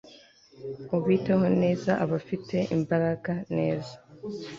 [0.97, 3.93] ubiteho neza abafite imbaraga neza